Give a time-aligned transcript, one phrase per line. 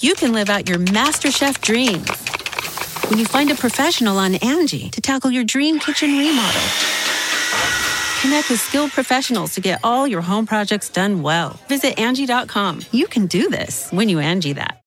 [0.00, 2.08] you can live out your MasterChef dreams
[3.10, 6.60] when you find a professional on Angie to tackle your dream kitchen remodel.
[8.20, 11.58] Connect with skilled professionals to get all your home projects done well.
[11.68, 12.80] Visit Angie.com.
[12.92, 14.80] You can do this when you Angie that.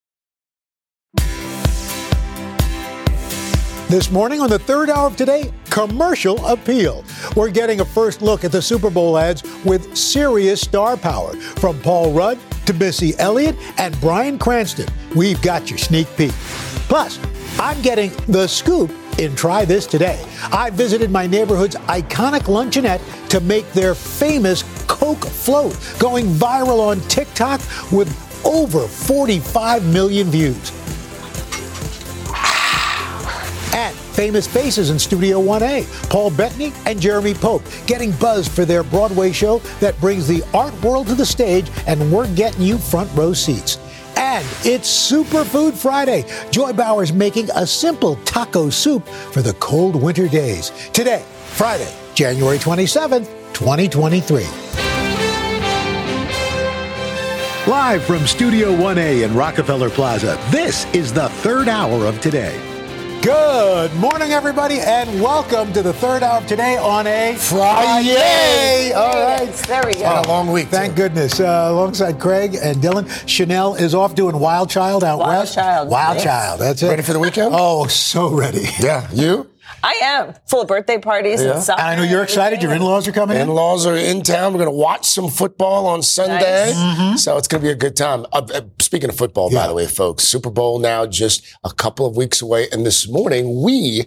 [3.89, 7.03] This morning on the third hour of today, commercial appeal.
[7.35, 11.33] We're getting a first look at the Super Bowl ads with serious star power.
[11.35, 16.31] From Paul Rudd to Missy Elliott and Bryan Cranston, we've got your sneak peek.
[16.87, 17.19] Plus,
[17.59, 20.23] I'm getting the scoop in Try This Today.
[20.51, 26.99] I visited my neighborhood's iconic luncheonette to make their famous Coke float, going viral on
[27.01, 28.09] TikTok with
[28.45, 30.71] over 45 million views.
[32.29, 33.71] Ah!
[33.75, 38.83] And famous faces in Studio 1A, Paul Bettany and Jeremy Pope, getting buzz for their
[38.83, 43.09] Broadway show that brings the art world to the stage, and we're getting you front
[43.15, 43.77] row seats.
[44.15, 46.25] And it's Superfood Friday.
[46.51, 50.71] Joy Bauer's making a simple taco soup for the cold winter days.
[50.93, 54.45] Today, Friday, January 27th, 2023.
[57.67, 62.70] Live from Studio 1A in Rockefeller Plaza, this is the third hour of today.
[63.21, 68.93] Good morning, everybody, and welcome to the third hour of today on a Friday.
[68.93, 69.53] All right.
[69.67, 70.05] There we go.
[70.05, 70.69] Had a long week.
[70.69, 71.03] Thank too.
[71.03, 71.39] goodness.
[71.39, 75.53] Uh, alongside Craig and Dylan, Sheinelle is off doing Wild Child out Wild west.
[75.53, 76.23] Child, Wild yes.
[76.23, 76.61] Child.
[76.61, 76.87] That's it.
[76.87, 77.53] Ready for the weekend?
[77.55, 78.65] Oh, so ready.
[78.79, 79.50] Yeah, you?
[79.83, 81.53] I am full of birthday parties Yeah.
[81.53, 81.79] and stuff.
[81.79, 82.61] And I know you're excited.
[82.61, 83.43] Your in-laws are coming in.
[83.49, 84.53] In-laws are in town.
[84.53, 86.67] We're going to watch some football on Sunday.
[86.67, 86.75] Nice.
[86.75, 87.15] Mm-hmm.
[87.17, 88.25] So it's going to be a good time.
[88.31, 92.05] Uh, uh, speaking of football, by the way, folks, Super Bowl now just a couple
[92.05, 92.67] of weeks away.
[92.71, 94.05] And this morning, we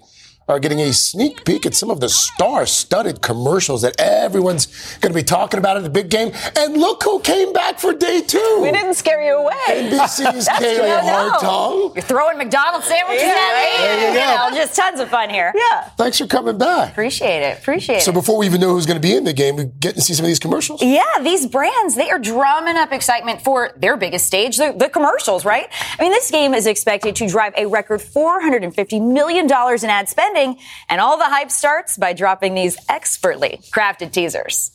[0.48, 4.66] are getting a sneak peek at some of the star-studded commercials that everyone's
[5.00, 6.32] going to be talking about in the big game.
[6.56, 8.58] And look who came back for day two.
[8.62, 9.52] We didn't scare you away.
[9.68, 11.04] NBC's That's Kaylee good.
[11.04, 11.94] Hartung.
[11.94, 13.86] You're throwing McDonald's sandwiches Yeah, at me.
[13.86, 14.12] right.
[14.12, 15.52] There you know, just tons of fun here.
[15.56, 15.88] Yeah.
[15.96, 16.92] Thanks for coming back.
[16.92, 17.58] Appreciate it.
[17.58, 18.14] Appreciate So it.
[18.14, 20.00] So before we even know who's going to be in the game, we get to
[20.00, 20.82] see some of these commercials.
[20.82, 25.44] Yeah, these brands, they are drumming up excitement for their biggest stage, the, the commercials,
[25.44, 25.68] right?
[25.98, 30.62] I mean, this game is expected to drive a record $450 million in ad spending,
[30.88, 34.70] and all the hype starts by dropping these expertly crafted teasers.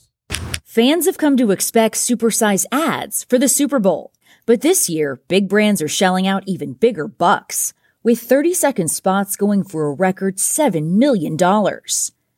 [0.64, 4.14] Fans have come to expect supersize ads for the Super Bowl.
[4.46, 9.36] But this year, big brands are shelling out even bigger bucks, with 30 second spots
[9.36, 11.38] going for a record $7 million.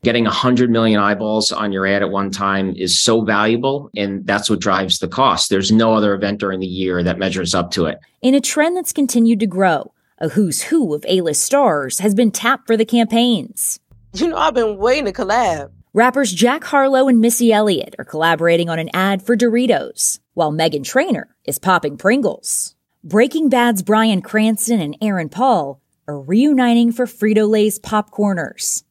[0.04, 4.50] Getting 100 million eyeballs on your ad at one time is so valuable, and that's
[4.50, 5.50] what drives the cost.
[5.50, 8.00] There's no other event during the year that measures up to it.
[8.22, 12.32] In a trend that's continued to grow, a who's who of A-list stars has been
[12.32, 13.80] tapped for the campaigns.
[14.14, 15.72] You know, I've been waiting to collab.
[15.94, 20.86] Rappers Jack Harlow and Missy Elliott are collaborating on an ad for Doritos, while Meghan
[20.86, 22.76] Trainor is popping Pringles.
[23.04, 28.84] Breaking Bad's Bryan Cranston and Aaron Paul are reuniting for Frito-Lay's Popcorners.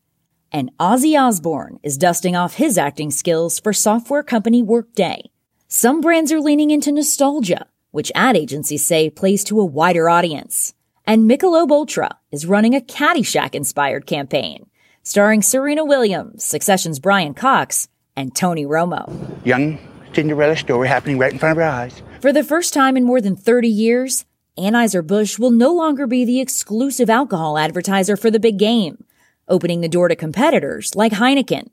[0.51, 5.31] And Ozzy Osbourne is dusting off his acting skills for software company Workday.
[5.69, 10.75] Some brands are leaning into nostalgia, which ad agencies say plays to a wider audience.
[11.11, 14.71] And Michelob Ultra is running a Caddyshack-inspired campaign,
[15.03, 19.11] starring Serena Williams, Succession's Brian Cox, and Tony Romo.
[19.45, 19.81] young
[20.13, 22.01] Cinderella story happening right in front of our eyes.
[22.21, 24.25] For the first time in more than 30 years,
[24.57, 29.03] Anheuser-Busch will no longer be the exclusive alcohol advertiser for the big game,
[29.49, 31.71] opening the door to competitors like Heineken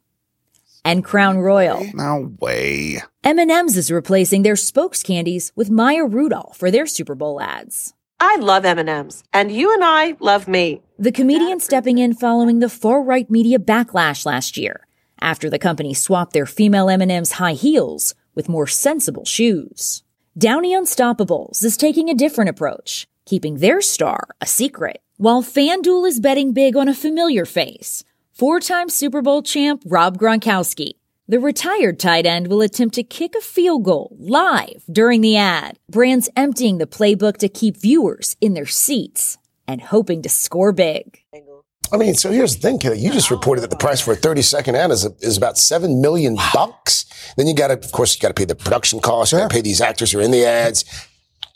[0.84, 1.86] and Crown Royal.
[1.94, 3.03] No way.
[3.24, 7.94] M&M's is replacing their spokes candies with Maya Rudolph for their Super Bowl ads.
[8.19, 10.81] I love M&M's, and you and I love me.
[10.97, 14.88] The comedian stepping in following the far-right media backlash last year
[15.22, 20.03] after the company swapped their female M&M's high heels with more sensible shoes.
[20.38, 26.19] Downey Unstoppables is taking a different approach, keeping their star a secret, while FanDuel is
[26.19, 30.94] betting big on a familiar face, four-time Super Bowl champ Rob Gronkowski.
[31.30, 35.78] The retired tight end will attempt to kick a field goal live during the ad,
[35.90, 39.38] brands emptying the playbook to keep viewers in their seats
[39.68, 41.20] and hoping to score big.
[41.91, 43.00] I mean, so here's the thing, Kelly.
[43.00, 46.00] You just reported that the price for a 30 second ad is, is about seven
[46.00, 47.03] million bucks.
[47.35, 49.34] Then you got to, of course, you got to pay the production costs.
[49.34, 50.85] You got to pay these actors who are in the ads.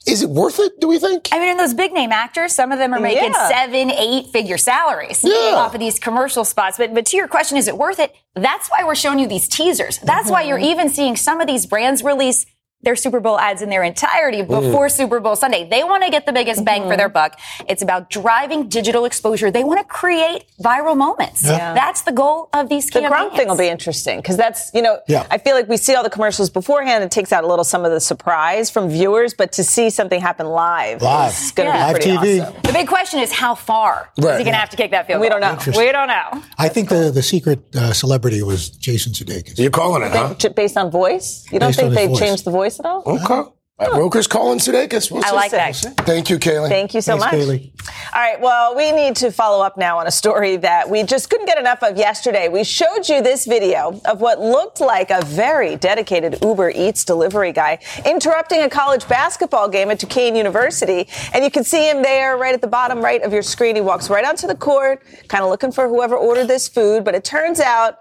[0.07, 0.80] Is it worth it?
[0.80, 1.30] Do we think?
[1.31, 3.50] I mean, and those big name actors, some of them are making Yeah.
[3.50, 5.53] seven, eight figure salaries Yeah.
[5.56, 6.77] off of these commercial spots.
[6.77, 8.15] But but to your question, is it worth it?
[8.36, 10.00] That's why we're showing you these teasers.
[10.00, 10.50] That's why mm-hmm.
[10.50, 12.45] you're even seeing some of these brands release
[12.83, 15.67] their Super Bowl ads in their entirety before Super Bowl Sunday.
[15.69, 17.39] They want to get the biggest bang for their buck.
[17.69, 19.51] It's about driving digital exposure.
[19.51, 21.43] They want to create viral moments.
[21.43, 21.73] Yeah.
[21.73, 23.11] That's the goal of these The campaigns.
[23.11, 25.27] The Gronk thing will be interesting because that's, you know, Yeah.
[25.29, 27.03] I feel like we see all the commercials beforehand.
[27.03, 30.19] It takes out a little some of the surprise from viewers, but to see something
[30.19, 31.31] happen live, Live.
[31.33, 31.87] is going to Yeah.
[31.87, 32.41] be Live pretty TV.
[32.41, 32.55] awesome.
[32.63, 35.21] The big question is how far is he going to have to kick that field
[35.21, 35.57] We don't know.
[35.77, 36.41] We don't know.
[36.57, 39.57] I think the, the secret uh, celebrity was Jason Sudeikis.
[39.59, 40.33] You're calling it, huh?
[40.55, 41.45] Based on voice?
[41.51, 42.19] You don't Based think they've voice.
[42.19, 43.03] changed the voice at all?
[43.06, 43.50] Okay.
[43.81, 45.09] Uh, Roker's calling Sudeikis.
[45.09, 45.35] We'll I see.
[45.35, 45.75] like that.
[46.06, 46.69] Thank you, Kaylee.
[46.69, 47.33] Thank you so Thanks, much.
[47.33, 47.71] Kaylee.
[48.13, 48.39] All right.
[48.39, 51.57] Well, we need to follow up now on a story that we just couldn't get
[51.57, 52.47] enough of yesterday.
[52.47, 57.51] We showed you this video of what looked like a very dedicated Uber Eats delivery
[57.53, 61.07] guy interrupting a college basketball game at Duquesne University.
[61.33, 63.75] And you can see him there right at the bottom right of your screen.
[63.75, 67.03] He walks right onto the court, kind of looking for whoever ordered this food.
[67.03, 67.97] But it turns out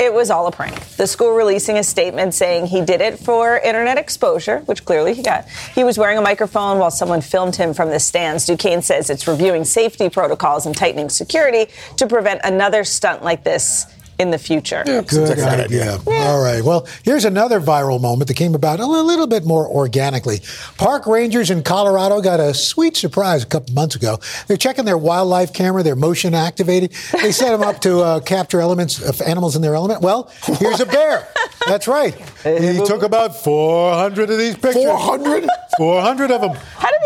[0.00, 0.80] it was all a prank.
[0.96, 5.22] The school releasing a statement saying he did it for internet exposure, which clearly he
[5.22, 5.46] got.
[5.74, 8.46] He was wearing a microphone while someone filmed him from the stands.
[8.46, 13.86] Duquesne says it's reviewing safety protocols and tightening security to prevent another stunt like this
[14.20, 14.82] in the future.
[14.84, 15.98] Good like a good idea.
[16.06, 16.62] All right.
[16.62, 20.42] Well, here's another viral moment that came about a little bit more organically.
[20.76, 24.18] Park rangers in Colorado got a sweet surprise a couple months ago.
[24.46, 26.92] They're checking their wildlife camera, they're motion activated.
[27.22, 30.02] They set them up to uh, capture elements of animals in their element.
[30.02, 31.26] Well, here's a bear.
[31.66, 32.14] That's right.
[32.60, 34.84] He took about 400 of these pictures.
[34.84, 35.46] 400?
[35.76, 36.56] 400 of them.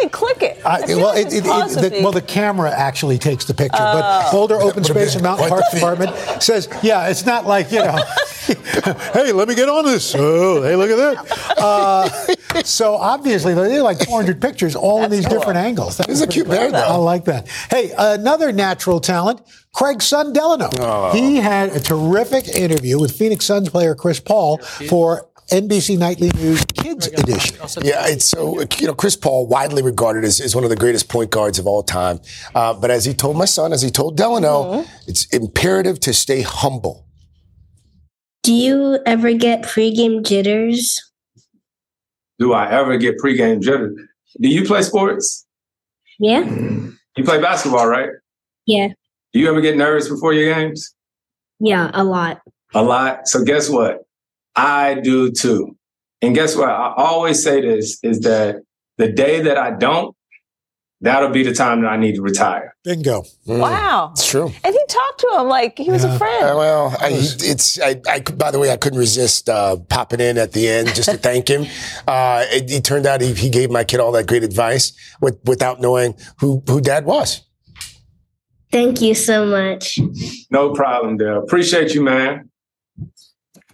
[0.04, 0.66] How did he click it?
[0.66, 3.44] I, I well, like it, it, paws it, would the, well, the camera actually takes
[3.44, 5.74] the picture, but Boulder Open Space and Mountain quite Parks.
[5.74, 7.96] Department says, yeah, it's not like you know,
[9.12, 10.14] hey, let me get on this.
[10.16, 11.58] Oh, hey, look at that.
[11.58, 12.08] Uh,
[12.64, 15.96] so obviously, they're like 400 pictures, all in these different angles.
[15.96, 16.94] That This is a cute pretty bear, though.
[16.94, 17.48] I like that.
[17.70, 19.40] Hey, another natural talent.
[19.72, 20.70] Craig son Delano.
[20.78, 21.12] Oh.
[21.12, 26.64] He had a terrific interview with Phoenix Suns player Chris Paul for NBC Nightly News
[26.64, 27.56] Kids Edition.
[27.82, 31.08] Yeah, it's so, you know, Chris Paul, widely regarded as, as one of the greatest
[31.08, 32.20] point guards of all time.
[32.54, 36.42] Uh, but as he told my son, as he told Delano, it's imperative to stay
[36.42, 37.06] humble.
[38.42, 41.00] Do you ever get pregame jitters?
[42.38, 43.96] Do I ever get pregame jitters?
[44.40, 45.46] Do you play sports?
[46.18, 46.44] Yeah?
[46.44, 48.10] You play basketball, right?
[48.66, 48.88] Yeah.
[49.32, 50.94] Do you ever get nervous before your games?
[51.60, 52.40] Yeah, a lot.
[52.74, 53.28] A lot.
[53.28, 54.03] So guess what?
[54.56, 55.76] I do too.
[56.22, 56.68] And guess what?
[56.68, 58.56] I always say this is that
[58.96, 60.16] the day that I don't,
[61.00, 62.74] that'll be the time that I need to retire.
[62.84, 63.24] Bingo.
[63.46, 64.10] wow.
[64.12, 64.46] It's true.
[64.64, 66.56] And he talked to him like he was a Uh, friend.
[66.56, 68.20] well, I, it's I, I.
[68.20, 71.48] By the way, I couldn't resist uh, popping in at the end just to thank
[71.48, 71.66] him.
[72.06, 75.38] Uh, it, it turned out he, he gave my kid all that great advice with,
[75.44, 77.42] without knowing who who Dad was.
[78.72, 79.98] Thank you so much.
[80.50, 81.38] No problem, Dale.
[81.42, 82.50] Appreciate you, man.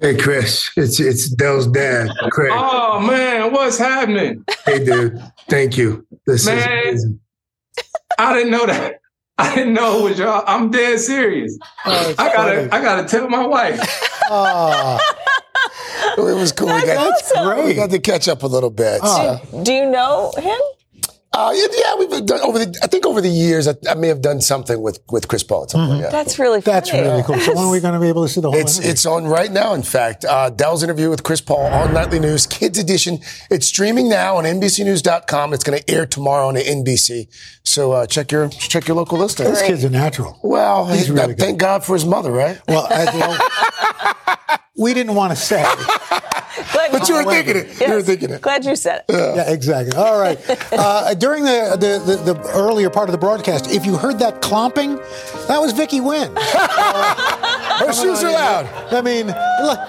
[0.01, 2.53] Hey, Chris, it's it's Dell's dad, Craig.
[2.55, 4.45] Oh man, what's happening?
[4.65, 5.21] Hey, dude,
[5.51, 6.07] thank you.
[6.27, 6.57] This Man.
[6.59, 6.65] is
[7.05, 7.21] amazing.
[8.19, 9.01] I didn't know that.
[9.37, 10.43] I didn't know it was y'all.
[10.47, 11.59] I'm dead serious.
[11.85, 12.71] Oh, I gotta, funny.
[12.71, 13.81] I gotta tell my wife.
[14.31, 14.99] Ah.
[16.19, 16.67] It was cool.
[16.67, 17.65] we, got, That's great.
[17.67, 19.01] we got to catch up a little bit.
[19.01, 19.41] so.
[19.63, 20.59] Do you know him?
[21.33, 22.77] Uh, yeah, yeah, we've done over the.
[22.83, 25.63] I think over the years, I, I may have done something with with Chris Paul
[25.63, 26.01] at some point.
[26.01, 26.11] Yeah.
[26.11, 26.75] That's really funny.
[26.75, 27.39] That's really cool.
[27.39, 28.63] So when are we going to be able to see the whole thing?
[28.63, 28.91] It's interview?
[28.91, 29.75] it's on right now.
[29.75, 33.21] In fact, uh, Dell's interview with Chris Paul on Nightly News Kids Edition.
[33.49, 35.55] It's streaming now on NBCNews.com.
[35.55, 37.29] It's going to air tomorrow on NBC.
[37.63, 39.47] So uh, check your check your local listing.
[39.47, 40.37] This kid's a natural.
[40.43, 42.61] Well, He's he- really thank God for his mother, right?
[42.67, 43.05] Well, I,
[44.49, 45.65] well we didn't want to say.
[46.93, 47.81] But you were thinking it.
[47.81, 48.41] You were thinking it.
[48.43, 49.15] Glad you said it.
[49.15, 49.97] Yeah, exactly.
[49.97, 50.39] All right.
[50.73, 54.41] Uh, during the, the, the, the earlier part of the broadcast, if you heard that
[54.41, 54.97] clomping,
[55.47, 56.29] that was Vicky Nguyen.
[57.81, 58.67] Her shoes are loud.
[58.93, 59.29] I mean,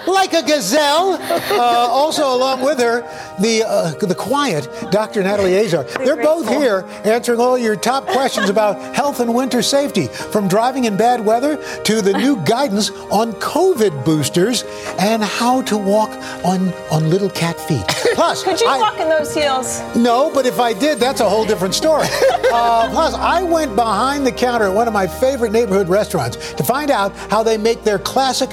[0.06, 1.12] like a gazelle.
[1.22, 3.02] Uh, also, along with her,
[3.40, 5.22] the uh, the quiet Dr.
[5.22, 5.84] Natalie Azar.
[5.84, 10.84] They're both here answering all your top questions about health and winter safety, from driving
[10.84, 14.64] in bad weather to the new guidance on COVID boosters
[14.98, 16.10] and how to walk
[16.44, 17.84] on on little cat feet.
[18.14, 19.80] Plus, Could you I- walk in those heels?
[19.96, 22.06] no, but if I did, that's a whole different story.
[22.52, 26.62] Uh, plus, I went behind the counter at one of my favorite neighborhood restaurants to
[26.62, 28.50] find out how they make their classic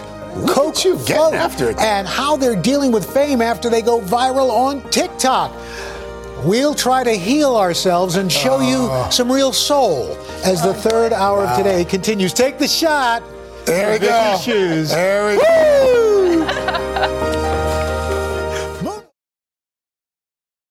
[0.47, 1.79] Coke you getting float after it.
[1.79, 5.51] and how they're dealing with fame after they go viral on TikTok.
[6.45, 9.09] We'll try to heal ourselves and show you Oh.
[9.11, 12.31] some real soul as the third hour of today continues.
[12.31, 13.23] Take the shot.
[13.65, 14.37] There we go.
[14.41, 14.89] Shoes.
[14.91, 16.45] There we go.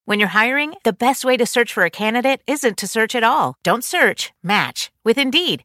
[0.04, 3.22] When you're hiring, the best way to search for a candidate isn't to search at
[3.22, 3.56] all.
[3.62, 5.64] Don't search, match with Indeed.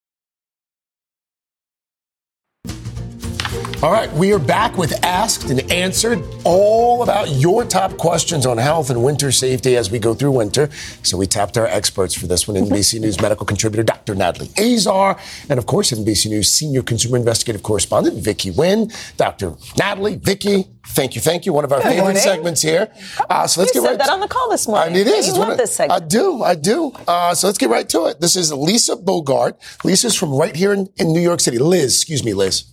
[3.83, 8.59] All right, we are back with Asked and Answered, all about your top questions on
[8.59, 10.69] health and winter safety as we go through winter.
[11.01, 14.13] So we tapped our experts for this one NBC News medical contributor Dr.
[14.13, 15.17] Natalie Azar,
[15.49, 18.93] and of course, NBC News senior consumer investigative correspondent Vicky Nguyen.
[19.17, 19.55] Dr.
[19.79, 21.51] Natalie, Vicky, thank you, thank you.
[21.53, 22.21] One of our Good favorite morning.
[22.21, 22.87] segments here.
[23.31, 23.81] Uh, so let's get right.
[23.81, 24.93] you get said right that to- on the call this morning.
[24.93, 25.25] I mean, it is.
[25.25, 26.03] You It's love of- this segment.
[26.03, 26.43] I do.
[26.43, 26.91] I do.
[27.07, 28.21] Uh, so let's get right to it.
[28.21, 29.59] This is Lisa Bogart.
[29.83, 31.57] Lisa's from right here in, in New York City.
[31.57, 32.70] Liz, excuse me, Liz.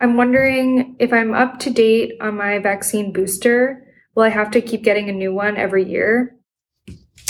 [0.00, 3.82] I'm wondering if I'm up to date on my vaccine booster.
[4.14, 6.36] Will I have to keep getting a new one every year?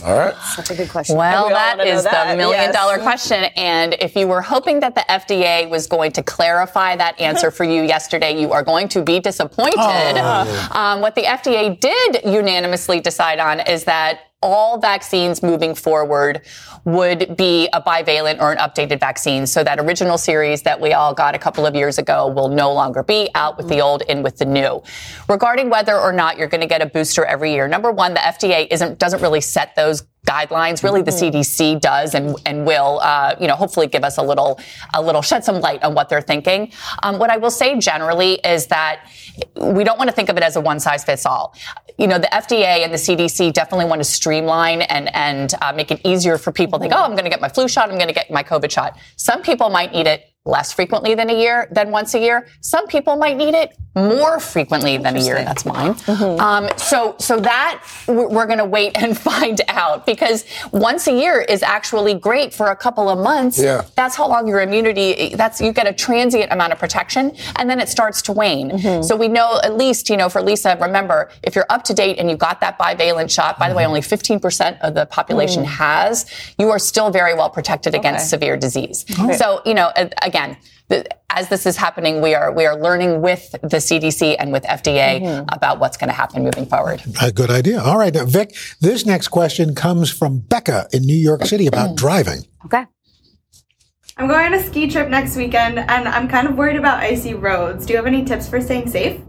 [0.05, 0.35] All right.
[0.57, 1.17] That's a good question.
[1.17, 2.75] Well, And we all that wanna know is that, the million yes.
[2.75, 3.45] dollar question.
[3.57, 7.65] And if you were hoping that the FDA was going to clarify that answer for
[7.65, 9.79] you yesterday, you are going to be disappointed.
[9.79, 10.69] Oh.
[10.73, 16.43] Um, what the FDA did unanimously decide on is that all vaccines moving forward
[16.85, 19.47] would be a bivalent or an updated vaccine.
[19.47, 22.73] So that original series that we all got a couple of years ago will no
[22.73, 24.83] longer be out with the old, in with the new.
[25.29, 28.21] Regarding whether or not you're going to get a booster every year, number one, the
[28.21, 30.83] FDA isn't doesn't really set those guidelines.
[30.83, 34.61] Really, the CDC does and and will, uh, you know, hopefully give us a little
[34.95, 36.73] a little shed some light on what they're thinking.
[37.03, 39.09] Um, what I will say generally is that
[39.57, 41.55] we don't want to think of it as a one size fits all.
[41.99, 45.91] You know, the FDA and the CDC definitely want to streamline and and uh, make
[45.91, 47.97] it easier for people to think, oh, I'm going to get my flu shot, I'm
[47.97, 48.99] going to get my COVID shot.
[49.17, 52.47] Some people might need it less frequently than a year, than once a year.
[52.61, 55.37] Some people might need it more frequently than a year.
[55.45, 55.97] That's mine.
[56.07, 61.13] Um, so, so that we're, we're going to wait and find out because once a
[61.13, 63.59] year is actually great for a couple of months.
[63.59, 63.83] Yeah.
[63.97, 65.35] That's how long your immunity.
[65.35, 69.03] That's you get a transient amount of protection, and then it starts to wane.
[69.03, 72.19] So we know at least, you know, for Lisa, remember if you're up to date
[72.19, 73.59] and you got that bivalent shot.
[73.59, 75.67] By the way, only 15% of the population Mm.
[75.67, 76.27] has.
[76.59, 79.05] You are still very well protected against severe disease.
[79.19, 79.37] Okay.
[79.37, 80.57] So you know, a- again.
[80.89, 84.63] The, as this is happening, we are we are learning with the CDC and with
[84.65, 85.45] FDA mm-hmm.
[85.53, 87.03] about what's going to happen moving forward.
[87.21, 87.81] A good idea.
[87.81, 91.91] All right, now, Vic, this next question comes from Becca in New York City about
[91.91, 91.97] mm.
[91.97, 92.45] driving.
[92.67, 92.85] Okay.
[94.17, 97.35] I'm going on a ski trip next weekend and I'm kind of worried about icy
[97.35, 97.85] roads.
[97.85, 99.21] Do you have any tips for staying safe?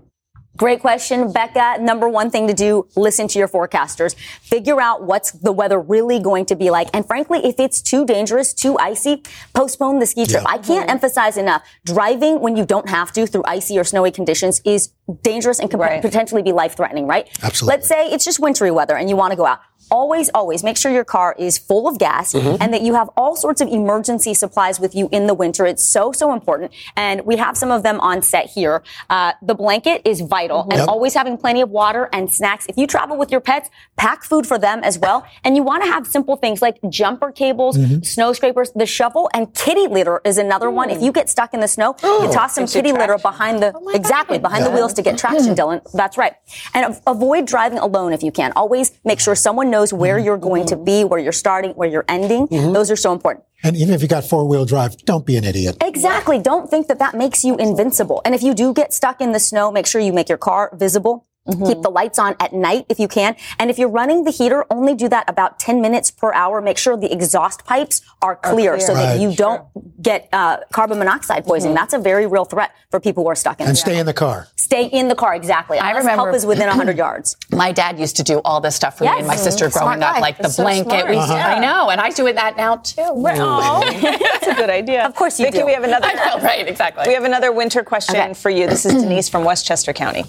[0.57, 1.77] Great question, Becca.
[1.79, 4.15] Number one thing to do, listen to your forecasters.
[4.41, 6.89] Figure out what's the weather really going to be like.
[6.93, 9.21] And frankly, if it's too dangerous, too icy,
[9.53, 10.41] postpone the ski trip.
[10.41, 10.49] Yeah.
[10.49, 11.63] I can't emphasize enough.
[11.85, 14.89] Driving when you don't have to through icy or snowy conditions is
[15.21, 17.29] dangerous and can potentially be life threatening, right?
[17.43, 17.75] Absolutely.
[17.75, 19.59] Let's say it's just wintry weather and you want to go out.
[19.89, 22.57] Always, always make sure your car is full of gas Mhm.
[22.59, 25.65] and that you have all sorts of emergency supplies with you in the winter.
[25.65, 26.71] It's so, so important.
[26.95, 28.83] And we have some of them on set here.
[29.09, 30.87] Uh, the blanket is vital and Yep.
[30.89, 32.65] always having plenty of water and snacks.
[32.67, 35.23] If you travel with your pets, pack food for them as well.
[35.43, 38.05] And you want to have simple things like jumper cables, Mhm.
[38.05, 40.89] snow scrapers, the shovel, and kitty litter is another one.
[40.89, 44.37] If you get stuck in the snow, you toss some kitty litter behind the, exactly,
[44.37, 45.81] behind the wheels to get traction, Dylan.
[45.93, 46.33] That's right.
[46.73, 48.51] And av- avoid driving alone if you can.
[48.55, 50.25] Always make sure someone knows where mm-hmm.
[50.25, 52.47] you're going to be, where you're starting, where you're ending.
[52.47, 52.73] Mm-hmm.
[52.73, 53.45] Those are so important.
[53.63, 55.77] And even if you got four wheel drive, don't be an idiot.
[55.81, 56.39] Exactly.
[56.39, 58.21] Don't think that that makes you invincible.
[58.23, 60.71] And if you do get stuck in the snow, make sure you make your car
[60.73, 61.26] visible.
[61.47, 63.35] Keep the lights on at night if you can.
[63.59, 66.61] And if you're running the heater, only do that about 10 minutes per hour.
[66.61, 68.79] Make sure the exhaust pipes are clear, clear.
[68.79, 69.19] so that Right.
[69.21, 69.63] you don't
[70.01, 71.75] get uh, carbon monoxide poisoning.
[71.75, 74.05] That's a very real threat for people who are stuck in And the stay in
[74.05, 74.47] the car.
[74.55, 75.77] Stay in the car, exactly.
[75.79, 77.37] I Unless remember- help is within 100 yards.
[77.51, 79.43] My dad used to do all this stuff for me and my Yes.
[79.43, 80.19] sister Smart growing up, guy.
[80.19, 81.07] like the so blanket.
[81.07, 81.33] we Uh-huh.
[81.33, 82.95] I know, and I do it that now too.
[83.23, 85.05] That's a good idea.
[85.05, 85.65] Of course you Vicky, do.
[85.65, 86.07] we have another.
[86.09, 87.05] I know, right, exactly.
[87.07, 88.33] We have another winter question Okay.
[88.33, 88.67] for you.
[88.67, 90.25] This is Denise from Westchester County.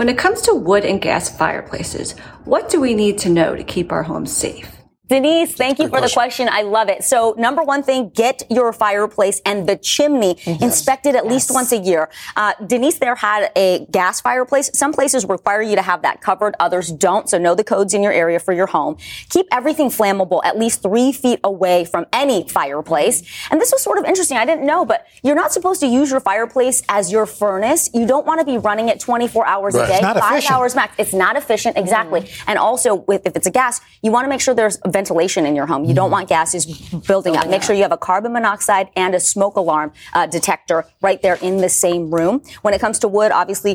[0.00, 2.12] When it comes to wood and gas fireplaces,
[2.46, 4.79] what do we need to know to keep our homes safe?
[5.14, 6.48] Denise, thank you for the question.
[6.48, 7.02] I love it.
[7.02, 11.78] So, number one thing, get your fireplace and the chimney inspected at least once a
[11.78, 12.08] year.
[12.36, 14.70] Uh, Denise there had a gas fireplace.
[14.72, 17.28] Some places require you to have that covered, others don't.
[17.28, 18.98] So, know the codes in your area for your home.
[19.30, 23.24] Keep everything flammable at least three feet away from any fireplace.
[23.50, 24.36] And this was sort of interesting.
[24.38, 27.90] I didn't know, but you're not supposed to use your fireplace as your furnace.
[27.92, 29.84] You don't want to be running it 24 hours Right.
[29.86, 30.54] a day, It's not five efficient.
[30.54, 30.94] hours max.
[30.98, 32.30] It's not efficient, exactly.
[32.46, 35.56] And also, with, if it's a gas, you want to make sure there's ventilation in
[35.56, 35.84] your home.
[35.84, 36.66] You don't want gases
[37.06, 37.48] building up.
[37.48, 41.36] Make sure you have a carbon monoxide and a smoke alarm uh, detector right there
[41.36, 42.42] in the same room.
[42.60, 43.74] When it comes to wood, obviously.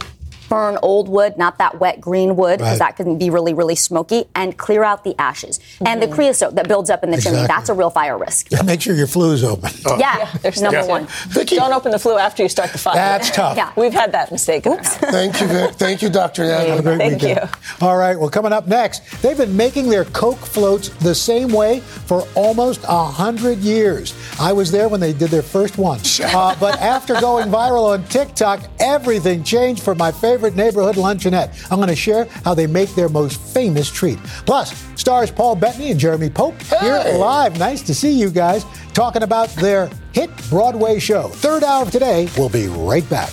[0.49, 2.95] Burn old wood, not that wet green wood, because Right.
[2.95, 5.59] that can be really, really smoky, and clear out the ashes.
[5.85, 8.47] And the creosote that builds up in the chimney, that's a real fire risk.
[8.63, 9.71] Make sure your flue is open.
[9.99, 10.85] Yeah, there's number Yeah.
[10.87, 11.07] one.
[11.33, 12.95] Don't open the flue after you start the fire.
[12.95, 13.55] That's tough.
[13.57, 13.71] Yeah.
[13.75, 14.65] We've had that mistake.
[14.65, 14.77] in.
[14.83, 15.71] Thank you, Vic.
[15.75, 16.43] Thank you, Dr.
[16.45, 16.67] Yan.
[16.67, 17.49] Have a great Thank weekend.
[17.81, 21.79] All right, well, coming up next, they've been making their Coke floats the same way
[21.79, 24.13] for almost a hundred years.
[24.39, 25.99] I was there when they did their first one.
[26.35, 31.71] Uh, but after going viral on TikTok, everything changed for my favorite neighborhood luncheonette.
[31.71, 34.17] I'm going to share how they make their most famous treat.
[34.45, 37.57] Plus, stars Paul Bettany and Jeremy Pope here live.
[37.59, 41.29] Nice to see you guys talking about their hit Broadway show.
[41.29, 42.27] Third hour of today.
[42.37, 43.31] We'll be right back.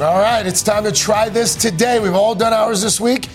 [0.00, 2.00] All right, it's time to try this today.
[2.00, 3.28] We've all done ours this week.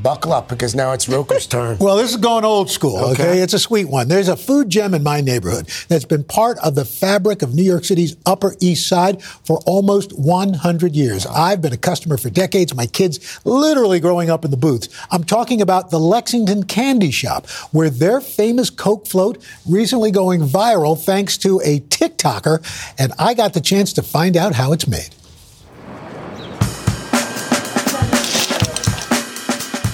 [0.00, 1.78] Buckle up because now it's Roker's turn.
[1.78, 3.12] Well, this is going old school, okay?
[3.12, 3.38] Okay.
[3.38, 4.08] It's a sweet one.
[4.08, 7.62] There's a food gem in my neighborhood that's been part of the fabric of New
[7.62, 11.26] York City's Upper East Side for almost 100 years.
[11.26, 14.88] I've been a customer for decades, my kids literally growing up in the booths.
[15.10, 21.02] I'm talking about the Lexington Candy Shop, where their famous Coke float recently going viral
[21.02, 22.62] thanks to a TikToker,
[22.98, 25.10] and I got the chance to find out how it's made.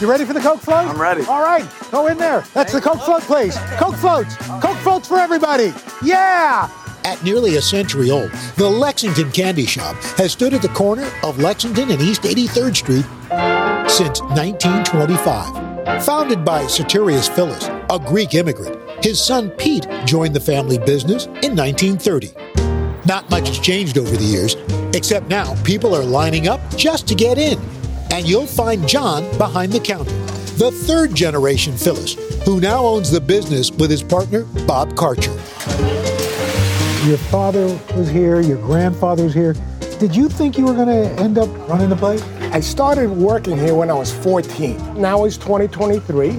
[0.01, 0.87] You ready for the Coke float?
[0.87, 1.25] I'm ready.
[1.25, 2.45] All right, go in there.
[2.55, 3.59] That's the Coke float place.
[3.79, 4.37] Coke floats.
[4.37, 5.73] Coke floats for everybody.
[6.05, 6.71] Yeah.
[7.05, 11.41] At nearly a century old, the Lexington Candy Shop has stood at the corner of
[11.41, 13.07] Lexington and East 83rd Street
[13.91, 16.05] since 1925.
[16.05, 21.57] Founded by Soterios Philis, a Greek immigrant, his son Pete joined the family business in
[21.57, 22.35] 1930.
[23.05, 24.55] Not much has changed over the years,
[24.95, 27.59] except now people are lining up just to get in.
[28.11, 30.11] And you'll find John behind the counter,
[30.57, 35.35] the third generation Philis, who now owns the business with his partner, Bob Karcher.
[37.07, 37.67] Your father
[37.97, 39.55] was here, your grandfather was here.
[39.99, 42.23] Did you think you were going to end up running the place?
[42.53, 45.01] I started working here when I was 14.
[45.01, 46.31] Now it's 2023,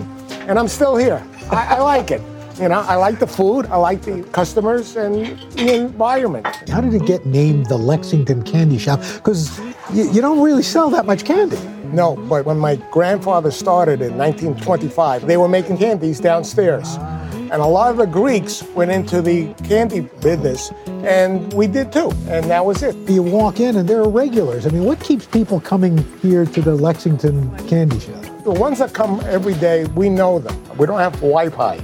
[0.48, 1.26] and I'm still here.
[1.52, 2.22] I, I like it.
[2.60, 5.16] You know, I like the food, I like the customers, and
[5.52, 6.46] the environment.
[6.68, 9.00] How did it get named the Lexington Candy Shop?
[9.14, 9.58] Because
[9.94, 11.58] you, you don't really sell that much candy.
[11.94, 16.84] No, but when my grandfather started in 1925, they were making candies downstairs.
[17.00, 17.32] Ah.
[17.32, 22.12] And a lot of the Greeks went into the candy business, and we did too.
[22.28, 22.94] And that was it.
[23.10, 24.68] You walk in and there are regulars.
[24.68, 28.22] I mean, what keeps people coming here to the Lexington Candy Shop?
[28.44, 30.78] The ones that come every day, we know them.
[30.78, 31.80] We don't have Wi-Fi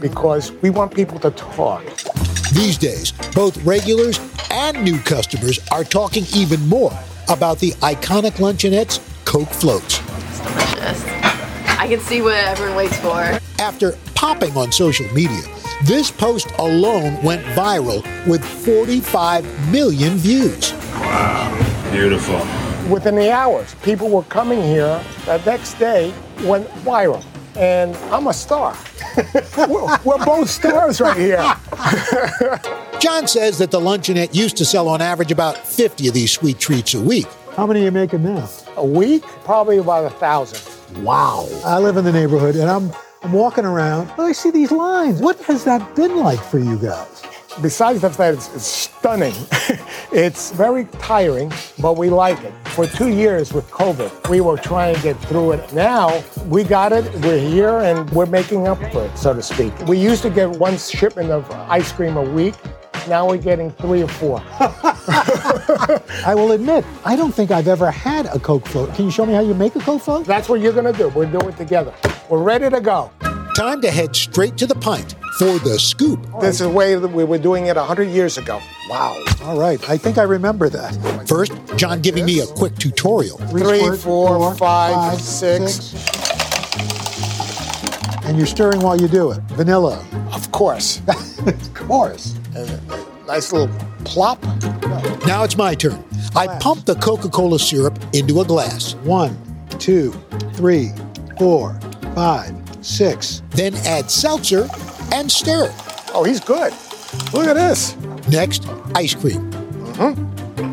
[0.00, 1.84] because we want people to talk.
[2.52, 4.18] These days, both regulars
[4.50, 6.92] and new customers are talking even more
[7.28, 10.00] about the iconic luncheonette's Coke floats.
[10.00, 11.04] It's delicious.
[11.78, 13.38] I can see what everyone waits for.
[13.60, 15.42] After popping on social media,
[15.84, 20.72] this post alone went viral with 45 million views.
[20.72, 22.38] Wow, beautiful.
[22.90, 25.04] Within the hours, people were coming here.
[25.26, 27.22] The next day went viral.
[27.58, 28.76] And I'm a star.
[29.68, 31.38] we're, we're both stars right here.
[33.00, 36.60] John says that the luncheonette used to sell on average about 50 of these sweet
[36.60, 37.26] treats a week.
[37.56, 38.48] How many are you making now?
[38.76, 39.22] A week?
[39.42, 41.02] Probably about a thousand.
[41.02, 41.48] Wow.
[41.64, 42.92] I live in the neighborhood and I'm
[43.22, 44.08] I'm walking around.
[44.10, 45.20] and I see these lines.
[45.20, 47.22] What has that been like for you guys?
[47.60, 49.34] Besides the fact it's, it's stunning,
[50.12, 52.52] it's very tiring, but we like it.
[52.68, 55.72] For two years with COVID, we were trying to get through it.
[55.72, 59.76] Now we got it, we're here, and we're making up for it, so to speak.
[59.88, 62.54] We used to get one shipment of ice cream a week.
[63.08, 64.40] Now we're getting three or four.
[64.60, 68.94] I will admit, I don't think I've ever had a Coke float.
[68.94, 70.26] Can you show me how you make a Coke float?
[70.26, 71.08] That's what you're gonna do.
[71.08, 71.92] We'll do it together.
[72.28, 73.10] We're ready to go.
[73.56, 76.20] Time to head straight to the pint for the scoop.
[76.40, 78.60] This is the way that we were doing it 100 years ago.
[78.90, 79.22] Wow.
[79.42, 79.78] All right.
[79.88, 81.28] I think I remember that.
[81.28, 83.38] First, John giving me a quick tutorial.
[83.38, 85.94] Three, squares, four, five, six.
[88.24, 89.38] And you're stirring while you do it.
[89.52, 90.04] Vanilla.
[90.32, 91.00] Of course.
[91.46, 92.34] of course.
[92.56, 93.72] And a nice little
[94.04, 94.42] plop.
[95.24, 96.02] Now it's my turn.
[96.34, 98.94] I pump the Coca Cola syrup into a glass.
[99.04, 99.38] One,
[99.78, 100.10] two,
[100.54, 100.90] three,
[101.38, 101.78] four,
[102.16, 103.42] five, six.
[103.50, 104.68] Then add seltzer
[105.12, 105.72] and stir.
[106.14, 106.72] Oh, he's good.
[107.32, 107.96] Look at this.
[108.28, 109.50] Next, ice cream.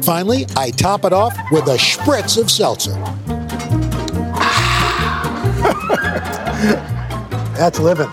[0.01, 2.93] Finally, I top it off with a spritz of seltzer.
[7.57, 8.11] That's living.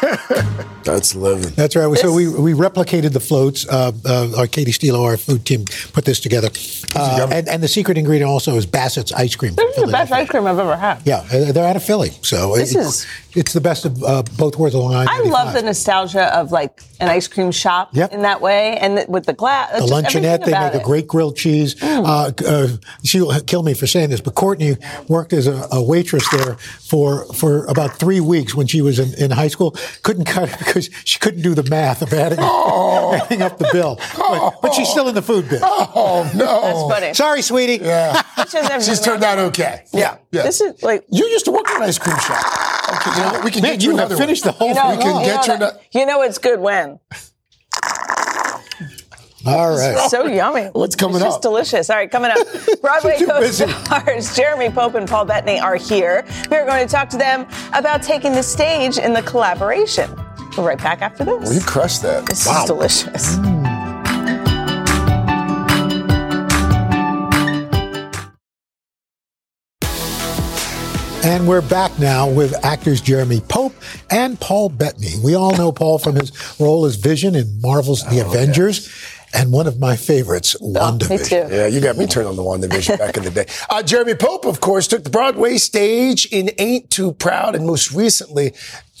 [0.84, 1.50] That's living.
[1.54, 1.96] That's right.
[1.98, 3.68] So we, we replicated the floats.
[3.68, 6.48] Uh, uh, our Katie Steele, our food team, put this together.
[6.96, 9.54] Uh, and, and the secret ingredient also is Bassett's ice cream.
[9.54, 11.02] This is the best ice cream I've ever had.
[11.04, 14.22] Yeah, uh, they're out of Philly, so This it's, is- it's the best of uh,
[14.36, 15.08] both worlds of Long Island.
[15.10, 18.12] I love the nostalgia of like an ice cream shop Yep.
[18.12, 19.72] in that way, and th- with the glass.
[19.72, 21.74] The luncheonette, they make a great grilled cheese.
[21.76, 22.04] Mm.
[22.06, 22.68] Uh, uh,
[23.04, 24.76] she'll kill me for saying this, but Courtney
[25.08, 29.14] worked as a, a waitress there for for about three weeks when she was in,
[29.22, 29.74] in high school.
[30.02, 33.98] Couldn't cut it because she couldn't do the math of adding, adding up the bill.
[34.16, 35.60] But, but she's still in the food biz.
[35.62, 36.60] Oh no!
[36.62, 37.14] That's funny.
[37.14, 37.84] Sorry, sweetie.
[37.84, 38.22] Yeah,
[38.80, 39.84] she's turned out okay.
[39.92, 40.18] Yeah.
[40.32, 40.42] yeah.
[40.42, 42.44] This is like you used to work in an ice cream shop.
[42.92, 43.44] Okay, you know what?
[43.44, 44.52] We can Man, get you have another finished one.
[44.54, 45.58] the whole you know, We can you get know you.
[45.60, 46.98] that- ano- you know it's good when.
[49.46, 50.10] All right.
[50.10, 50.66] So yummy.
[50.72, 51.30] What's coming it's up?
[51.30, 51.88] Just delicious.
[51.88, 52.46] All right, coming up.
[52.82, 56.26] Broadway co-stars Jeremy Pope and Paul Bettany are here.
[56.50, 60.10] We are going to talk to them about taking the stage in the collaboration.
[60.56, 61.42] We'll be right back after this.
[61.44, 62.26] Well, you crushed that.
[62.26, 62.62] This wow.
[62.64, 63.36] is delicious.
[71.22, 73.74] And we're back now with actors Jeremy Pope
[74.08, 75.12] and Paul Bettany.
[75.22, 78.90] We all know Paul from his role as Vision in Marvel's The Avengers,
[79.34, 81.10] and one of my favorites, WandaVision.
[81.10, 81.54] Me too.
[81.54, 83.46] Yeah, you got me turned on the WandaVision back in the day.
[83.70, 87.92] Uh, Jeremy Pope, of course, took the Broadway stage in Ain't Too Proud, and most
[87.92, 88.54] recently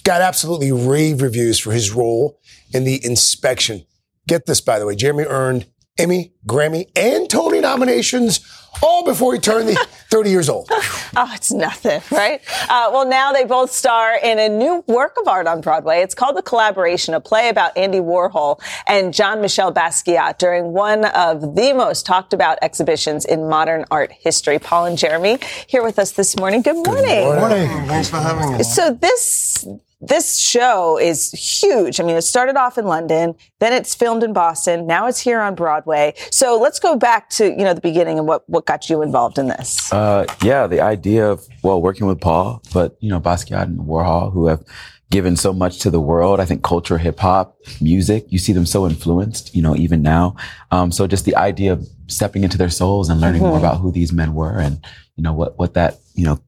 [0.04, 2.38] got absolutely rave reviews for his role
[2.74, 3.86] in The Inspection.
[4.28, 5.66] Get this, by the way, Jeremy earned
[5.98, 8.40] Emmy, Grammy, and Tony nominations
[8.82, 9.74] all before he turned the
[10.10, 10.68] 30 years old.
[10.70, 12.40] Oh, it's nothing, right?
[12.68, 16.00] Uh, well, now they both star in a new work of art on Broadway.
[16.00, 21.54] It's called The Collaboration, a play about Andy Warhol and Jean-Michel Basquiat during one of
[21.56, 24.58] the most talked about exhibitions in modern art history.
[24.58, 26.62] Paul and Jeremy here with us this morning.
[26.62, 27.04] Good morning.
[27.04, 27.68] Good Morning.
[27.88, 28.74] Thanks for having us.
[28.74, 29.66] So this
[30.00, 32.00] this show is huge.
[32.00, 35.40] I mean, it started off in London, then it's filmed in Boston, now it's here
[35.40, 36.14] on Broadway.
[36.30, 39.38] So let's go back to you know the beginning and what what got you involved
[39.38, 39.92] in this.
[39.92, 44.32] Uh, yeah, the idea of well working with Paul, but you know Basquiat and Warhol,
[44.32, 44.64] who have
[45.10, 46.38] given so much to the world.
[46.40, 50.36] I think culture, hip hop, music, you see them so influenced, you know, even now.
[50.70, 53.58] Um, so just the idea of stepping into their souls and learning more Mhm.
[53.58, 54.84] about who these men were, and
[55.16, 56.38] you know what what that you know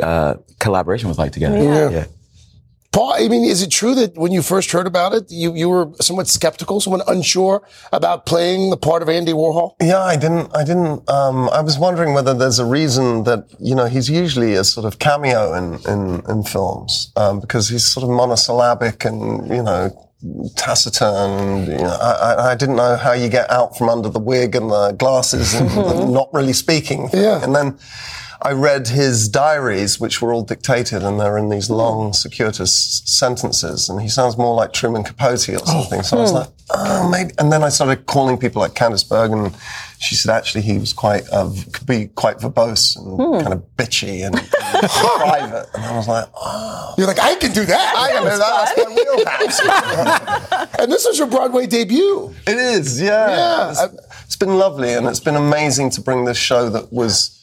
[0.00, 1.58] uh, collaboration was like together.
[1.90, 2.04] Yeah.
[2.98, 5.68] Paul, I mean, is it true that when you first heard about it, you, you
[5.68, 9.76] were somewhat skeptical, somewhat unsure about playing the part of Andy Warhol?
[9.80, 10.50] Yeah, I didn't.
[10.52, 11.08] I didn't.
[11.08, 14.84] Um, I was wondering whether there's a reason that you know he's usually a sort
[14.84, 19.90] of cameo in in, in films um, because he's sort of monosyllabic and you know
[20.56, 21.30] taciturn.
[21.38, 24.18] And, you know, I, I- I didn't know how you get out from under the
[24.18, 27.10] wig and the glasses and the not really speaking.
[27.12, 27.44] Yeah.
[27.44, 27.78] And then.
[28.40, 33.88] I read his diaries, which were all dictated, and they're in these long, circuitous sentences.
[33.88, 36.02] And he sounds more like Truman Capote or something.
[36.04, 36.36] So I was Hmm.
[36.36, 37.32] like, oh, maybe.
[37.38, 39.52] And then I started calling people like Candice Bergen.
[39.98, 43.40] She said actually he was quite, uh, could be quite verbose and Hmm.
[43.40, 45.66] kind of bitchy and, and private.
[45.74, 46.94] And I was like, oh.
[46.96, 47.94] You're like, I can do that.
[47.96, 48.74] I can do that.
[48.76, 50.78] That's my wheelhouse.
[50.78, 52.32] and this is your Broadway debut.
[52.46, 53.28] It is, yeah.
[53.30, 53.70] Yeah.
[53.70, 53.82] It's,
[54.26, 57.34] it's been lovely, and it's been amazing to bring this show that was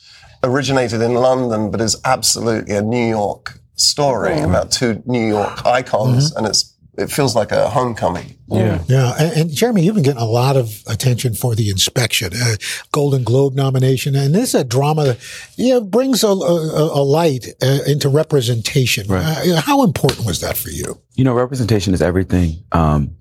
[0.46, 4.46] originated in London, but is absolutely a New York story Mhm.
[4.46, 8.38] about two New York icons, and it's it feels like a homecoming.
[8.48, 8.80] Yeah.
[8.88, 9.14] Yeah.
[9.20, 12.56] And, and Jeremy, you've been getting a lot of attention for the inspection, uh,
[12.94, 14.16] Golden Globe nomination.
[14.16, 15.18] And this is a drama that,
[15.58, 19.12] you know, brings a, a, a light uh, into representation.
[19.12, 20.98] Uh, how important was that for you?
[21.16, 22.64] You know, representation is everything.
[22.72, 23.16] Um,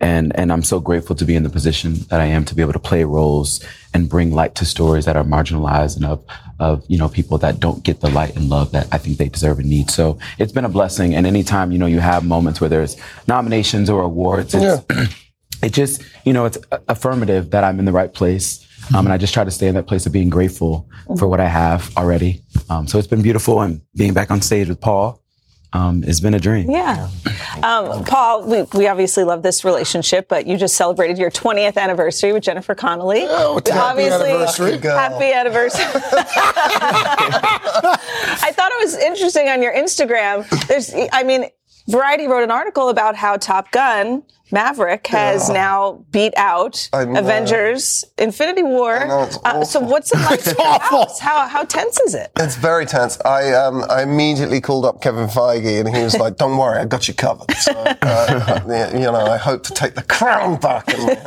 [0.00, 2.62] and, and I'm so grateful to be in the position that I am to be
[2.62, 6.24] able to play roles and bring light to stories that are marginalized and of,
[6.60, 9.28] of, you know, people that don't get the light and love that I think they
[9.28, 9.90] deserve and need.
[9.90, 11.14] So it's been a blessing.
[11.14, 12.96] And anytime, you know, you have moments where there's
[13.26, 14.84] nominations or awards, it's,
[15.62, 18.66] it just, you know, it's affirmative that I'm in the right place.
[18.94, 21.38] Um, and I just try to stay in that place of being grateful for what
[21.38, 22.42] I have already.
[22.70, 25.19] Um, so it's been beautiful and being back on stage with Paul,
[25.72, 26.70] um, has been a dream.
[26.70, 27.08] Yeah.
[27.62, 32.32] Um, Paul, we, we obviously love this relationship, but you just celebrated your 20th anniversary
[32.32, 33.24] with Jennifer Connelly.
[33.26, 34.78] Oh, happy obviously, anniversary.
[34.78, 35.84] Happy anniversary.
[38.42, 40.48] I thought it was interesting on your Instagram.
[40.66, 41.46] There's, I mean,
[41.88, 45.54] Variety wrote an article about how Top Gun Maverick has Yeah.
[45.54, 47.18] now beat out I know.
[47.20, 49.06] Avengers Infinity War.
[49.06, 50.40] know, it's Uh, so what's it like?
[50.40, 50.98] It's in awful.
[51.00, 51.18] house?
[51.20, 52.30] How how tense is it?
[52.36, 53.18] It's very tense.
[53.24, 56.84] I um, I immediately called up Kevin Feige, and he was like, "Don't worry, I
[56.84, 60.84] got you covered." So, uh, you know, I hope to take the crown back.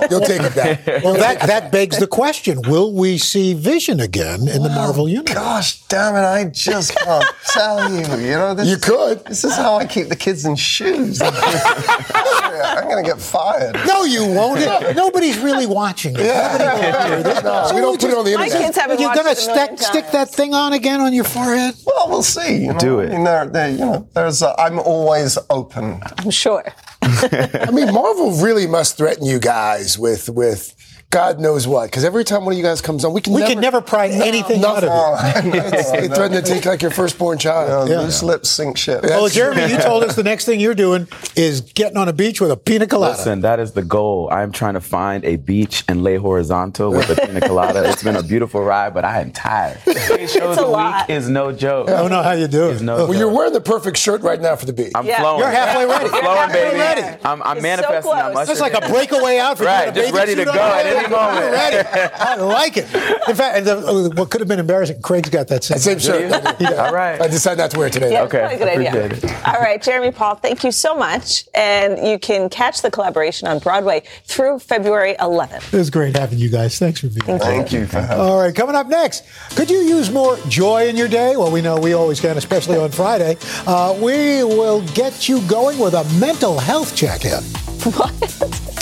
[0.10, 0.82] You'll take it back.
[1.04, 5.34] Well, that, that begs the question will we see Vision again in the Marvel universe?
[5.34, 6.20] Gosh damn it!
[6.20, 8.00] I just can't tell you.
[8.26, 9.26] You know, this You is, could.
[9.26, 11.22] This is how I keep the kids in shoes.
[11.22, 13.76] I'm going to get fired.
[13.88, 14.60] No, you won't.
[14.95, 16.23] Nobody's really watching it.
[17.43, 19.78] No, we don't put it on the My kids haven't You're gonna it a million
[19.78, 21.76] stick stick that thing on again on your forehead?
[21.86, 22.63] Well, we'll see.
[22.63, 22.80] You know?
[22.80, 23.10] Do it.
[23.10, 24.41] I mean, there, there, you know, there's.
[24.41, 26.02] Uh, I'm always open.
[26.17, 26.63] I'm sure.
[27.02, 30.73] I mean, Marvel really must threaten you guys with with
[31.13, 31.86] God knows what.
[31.91, 33.82] Because every time one of you guys comes on, we can We never, can never
[33.82, 35.52] pry anything out of you.
[35.52, 37.88] They threaten to take like your firstborn child.
[37.88, 39.04] Yeah, Loose lips sink ship.
[39.04, 42.41] Well, Jeremy, you told us the next thing you're doing is getting on a beach
[42.41, 43.15] with a pina colada.
[43.15, 44.28] Listen, that is the goal.
[44.32, 47.88] I'm trying to find a beach and lay horizontal with a pina colada.
[47.89, 49.78] it's been a beautiful ride, but I am tired.
[49.88, 51.08] Eight shows a a, lot.
[51.08, 51.89] week is no joke.
[51.89, 52.82] I don't know how you do it.
[52.82, 53.17] No Well, joke.
[53.17, 54.91] you're wearing the perfect shirt right now for the beach.
[54.95, 55.19] I'm Yeah.
[55.21, 55.41] flowing.
[55.41, 56.06] You're halfway ready.
[56.06, 56.78] I'm flowing, halfway baby.
[56.80, 57.17] ready.
[57.23, 58.12] I'm, I'm You're so manifesting.
[58.13, 58.47] I'm close.
[58.47, 59.67] That's like a breakaway outfit.
[59.67, 60.56] Right, You got a just ready to suit on.
[60.56, 61.44] go at any moment.
[61.44, 62.13] You're ready.
[62.20, 62.86] I like it.
[63.28, 65.78] In fact, and the, what could have been embarrassing, Craig's got that same.
[65.78, 66.32] Same shirt.
[66.78, 67.22] All right.
[67.22, 68.12] I decided not to wear it today.
[68.12, 68.38] Yeah, though.
[68.38, 69.32] it's probably a good idea.
[69.32, 69.48] it.
[69.48, 71.46] All right, Jeremy Paul, thank you so much.
[71.54, 75.74] And you can catch the collaboration on Broadway through February 11th.
[75.74, 76.80] It was great having you guys.
[76.80, 77.39] Thanks for being here.
[77.39, 79.24] Thank you for having All right, coming up next,
[79.56, 81.36] could you use more joy in your day?
[81.38, 83.38] Well, we know we always can, especially on Friday.
[83.66, 87.44] Uh, we will get you going with a mental health check-in.
[87.84, 88.13] What?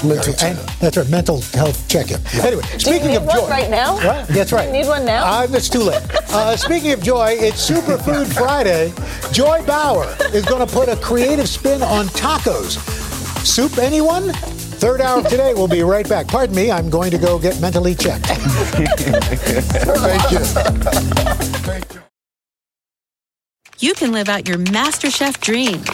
[0.04, 2.11] Mental And that's right, mental health check-in.
[2.44, 3.96] Anyway, speaking of joy, right now?
[3.96, 4.28] What?
[4.28, 4.68] That's right.
[4.68, 5.26] You need one now?
[5.42, 6.02] Uh, it's too late.
[6.32, 8.94] Uh, speaking of joy, it's Superfood Friday.
[9.34, 12.78] Joy Bauer is going to put a creative spin on tacos.
[13.46, 14.32] Soup, anyone?
[14.80, 15.54] Third hour of today.
[15.54, 16.30] We'll be right back.
[16.30, 16.72] Pardon me.
[16.72, 18.28] I'm going to go get mentally checked.
[18.28, 18.90] Thank
[20.32, 20.40] you.
[20.40, 22.00] Thank you.
[23.80, 25.90] you can live out your MasterChef dreams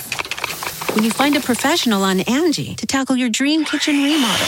[0.95, 4.47] when you find a professional on Angie to tackle your dream kitchen remodel.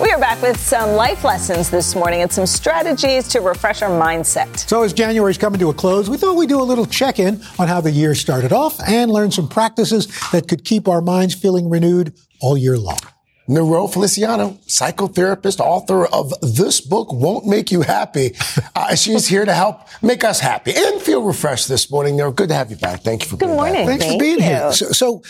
[0.00, 3.90] We are back with some life lessons this morning and some strategies to refresh our
[3.90, 4.56] mindset.
[4.68, 7.42] So, as January's coming to a close, we thought we'd do a little check in
[7.58, 11.34] on how the year started off and learn some practices that could keep our minds
[11.34, 13.00] feeling renewed all year long.
[13.48, 18.36] Niro Feliciano, psychotherapist, author of this book, Won't Make You Happy.
[18.76, 22.16] Uh, she's here to help make us happy and feel refreshed this morning.
[22.16, 23.00] Niro, good to have you back.
[23.00, 23.56] Thank you for coming.
[23.56, 23.86] Good being morning.
[23.86, 23.98] back.
[23.98, 24.44] Thanks Thank for being you.
[24.44, 24.72] here.
[24.72, 25.22] So, so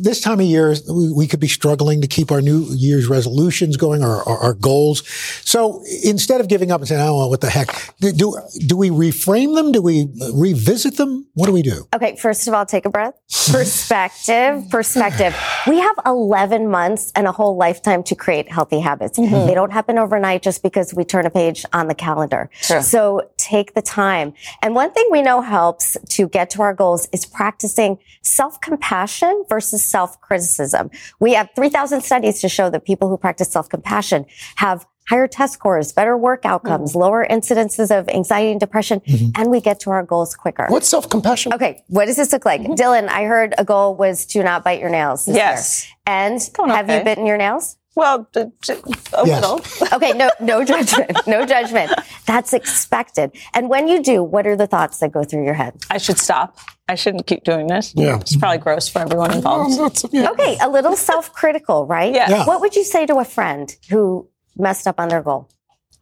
[0.00, 3.76] this time of year, we, we could be struggling to keep our New Year's resolutions
[3.76, 5.06] going, or our, our goals.
[5.44, 8.76] So instead of giving up and saying, "Oh, well, what the heck," do, do do
[8.76, 9.72] we reframe them?
[9.72, 11.26] Do we revisit them?
[11.34, 11.86] What do we do?
[11.94, 13.14] Okay, first of all, take a breath.
[13.50, 15.34] Perspective, perspective.
[15.66, 19.18] We have 11 months and a whole lifetime to create healthy habits.
[19.18, 19.46] Mhm.
[19.46, 22.50] They don't happen overnight just because we turn a page on the calendar.
[22.62, 22.82] True.
[22.82, 24.34] So take the time.
[24.62, 29.69] And one thing we know helps to get to our goals is practicing self-compassion versus
[29.78, 30.90] self-criticism.
[31.18, 35.92] We have 3,000 studies to show that people who practice self-compassion have higher test scores,
[35.92, 37.00] better work outcomes, mm-hmm.
[37.00, 39.30] lower incidences of anxiety and depression, mm-hmm.
[39.34, 40.66] and we get to our goals quicker.
[40.68, 41.52] What's self-compassion?
[41.52, 42.60] Okay, what does this look like?
[42.60, 42.74] Mm-hmm.
[42.74, 45.26] Dylan, I heard a goal was to not bite your nails.
[45.26, 45.84] Yes.
[45.84, 45.94] Year.
[46.06, 47.76] And have you bitten your nails?
[47.96, 48.74] Well, d- d-
[49.14, 49.40] a Yes.
[49.42, 49.60] little.
[49.96, 51.90] Okay, no, no judgment, no judgment.
[52.26, 53.32] That's expected.
[53.54, 55.74] And when you do, what are the thoughts that go through your head?
[55.90, 56.56] I should stop.
[56.88, 57.92] I shouldn't keep doing this.
[57.96, 58.18] Yeah.
[58.20, 59.78] It's probably gross for everyone involved.
[60.14, 62.14] Okay, a little self-critical, right?
[62.14, 62.30] Yeah.
[62.30, 62.46] Yeah.
[62.46, 65.48] What would you say to a friend who messed up on their goal?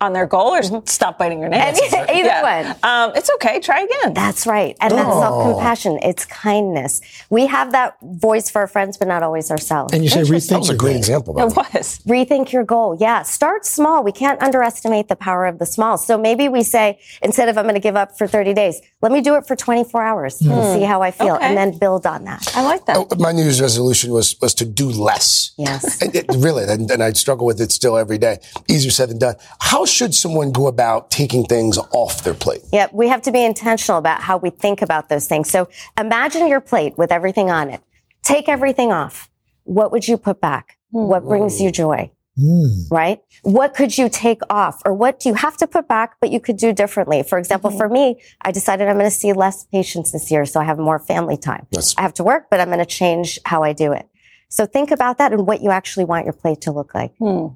[0.01, 1.79] On their goal or stop biting your nails.
[1.93, 2.77] Any- either one.
[2.83, 3.59] Um, it's okay.
[3.61, 4.15] Try again.
[4.15, 4.77] That's right.
[4.81, 5.21] And that's Oh.
[5.21, 5.99] self compassion.
[6.03, 7.01] It's kindness.
[7.31, 9.93] We have that voice for our friends, but not always ourselves.
[9.93, 10.99] And you say rethink That was a great goal.
[10.99, 11.39] example.
[11.39, 12.01] It was.
[12.07, 12.97] Rethink your goal.
[13.01, 13.23] Yeah.
[13.23, 14.03] Start small.
[14.05, 15.99] We can't underestimate the power of the small.
[15.99, 19.11] So maybe we say, instead of I'm going to give up for 30 days, let
[19.13, 20.53] me do it for 24 hours Hmm.
[20.53, 21.45] and see how I feel Okay.
[21.47, 22.47] and then build on that.
[22.57, 22.97] I like that.
[22.97, 25.53] Oh, my New Year's resolution was was to do less.
[25.57, 25.99] Yes.
[26.03, 28.39] And it, really, and, and I struggle with it still every day.
[28.69, 29.35] Easier said than done.
[29.61, 32.62] How should someone go about taking things off their plate?
[32.72, 35.51] Yep, we have to be intentional about how we think about those things.
[35.51, 37.81] So imagine your plate with everything on it.
[38.22, 39.31] Take everything off.
[39.64, 40.79] What would you put back?
[40.90, 42.11] What brings you joy?
[42.38, 42.83] Hmm.
[42.90, 43.20] Right?
[43.42, 44.81] What could you take off?
[44.85, 47.24] Or what do you have to put back, but you could do differently?
[47.24, 47.79] For example, mm-hmm.
[47.79, 50.79] for me, I decided I'm going to see less patients this year, so I have
[50.79, 51.66] more family time.
[51.98, 54.09] I have to work, but I'm going to change how I do it.
[54.49, 57.15] So think about that and what you actually want your plate to look like.
[57.19, 57.49] Hmm.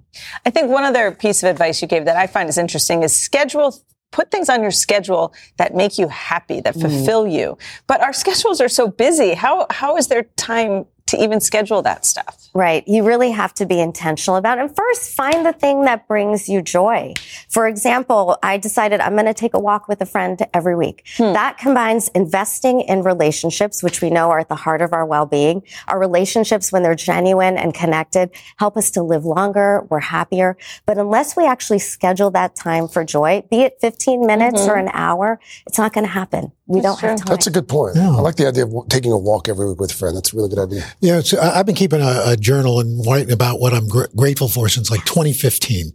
[0.45, 3.15] I think one other piece of advice you gave that I find is interesting is
[3.15, 3.75] schedule.
[4.11, 7.57] Put things on your schedule that make you happy, that fulfill you.
[7.87, 9.33] But our schedules are so busy.
[9.33, 12.49] How how is there time to even schedule that stuff?
[12.55, 12.85] Right.
[12.87, 14.63] You really have to be intentional about it.
[14.63, 17.15] And first, find the thing that brings you joy.
[17.49, 21.07] For example, I decided I'm going to take a walk with a friend every week.
[21.19, 25.63] That combines investing in relationships, which we know are at the heart of our well-being.
[25.89, 29.87] Our relationships, when they're genuine and connected, help us to live longer.
[29.89, 30.57] We're happier.
[30.85, 34.69] But unless we actually schedule that time for joy, be it 15 minutes Mhm.
[34.69, 36.53] or an hour, it's not going to happen.
[36.67, 37.27] We don't have time.
[37.27, 37.97] That's a good point.
[37.97, 40.17] I like the idea of taking a walk every week with a friend.
[40.17, 40.85] That's a really good idea.
[41.01, 44.05] Yeah, it's, I- I've been keeping a, a journal and writing about what I'm gr-
[44.17, 45.93] grateful for since like 2015,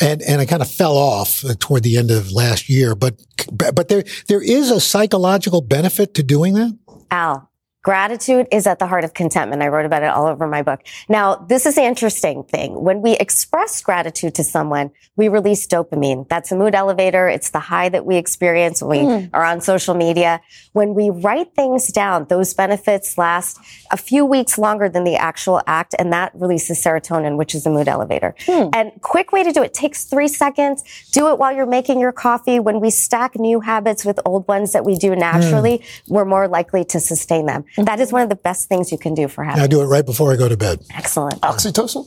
[0.00, 2.94] and and I kind of fell off uh, toward the end of last year.
[2.96, 3.20] But
[3.52, 6.76] but there there is a psychological benefit to doing that.
[7.10, 7.47] Al,
[7.88, 9.62] gratitude is at the heart of contentment.
[9.62, 10.80] I wrote about it all over my book.
[11.08, 12.84] Now, this is the interesting thing.
[12.84, 16.28] When we express gratitude to someone, we release dopamine.
[16.28, 17.28] That's a mood elevator.
[17.28, 19.30] It's the high that we experience when we Mm.
[19.32, 20.42] are on social media.
[20.74, 23.56] When we write things down, those benefits last
[23.90, 27.70] a few weeks longer than the actual act, and that releases serotonin, which is a
[27.70, 28.34] mood elevator.
[28.46, 30.84] And quick way to do it takes three seconds.
[31.12, 32.60] Do it while you're making your coffee.
[32.60, 36.84] When we stack new habits with old ones that we do naturally, we're more likely
[36.92, 37.64] to sustain them.
[37.86, 39.86] That is one of the best things you can do for And I do it
[39.86, 40.80] right before I go to bed.
[40.94, 41.40] Excellent.
[41.42, 42.06] Oxytocin?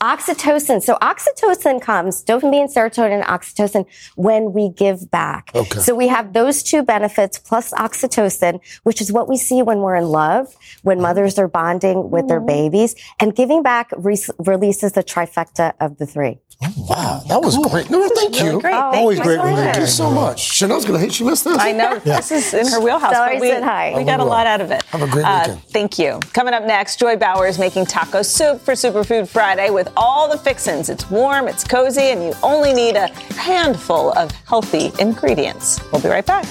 [0.00, 0.80] Oxytocin.
[0.80, 3.84] So oxytocin comes, dopamine, serotonin, oxytocin,
[4.14, 5.50] when we give back.
[5.56, 5.80] Okay.
[5.80, 9.96] So we have those two benefits plus oxytocin, which is what we see when we're
[9.96, 12.94] in love, when mothers are bonding with their babies.
[13.18, 16.38] And giving back re- releases the trifecta of the three.
[16.76, 17.88] Wow, that was great.
[17.88, 18.46] No, thank you.
[18.46, 18.72] Really great.
[18.72, 19.24] Thank Always you.
[19.24, 20.38] great when Thank you so much.
[20.58, 21.56] Sheinelle's gonna hate she missed this.
[21.56, 23.12] I know this is in her wheelhouse.
[23.14, 23.94] Sorry, but we, said hi.
[23.96, 24.82] we got a lot out of it.
[24.86, 25.62] Have a great Uh, weekend.
[25.68, 26.18] thank you.
[26.32, 30.38] Coming up next, Joy Bauer is making taco soup for Superfood Friday with all the
[30.38, 30.88] fixins.
[30.88, 35.80] It's warm, it's cozy, and you only need a handful of healthy ingredients.
[35.92, 36.46] We'll be right back.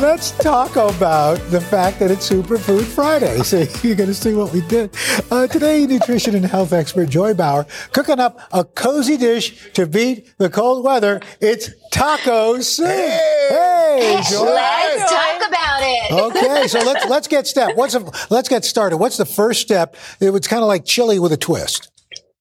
[0.00, 3.38] Let's talk about the fact that it's Superfood Friday.
[3.38, 4.94] So you're going to see what we did.
[5.30, 10.36] Uh, today, nutrition and health expert Joy Bauer cooking up a cozy dish to beat
[10.36, 11.22] the cold weather.
[11.40, 12.86] It's taco soup.
[12.86, 14.44] Hey, Joy.
[14.44, 16.12] Let's talk about it.
[16.12, 17.74] Okay, so let's let's get step.
[17.74, 18.98] What's the, let's get started.
[18.98, 19.96] What's the first step?
[20.20, 21.90] It was kind of like chili with a twist.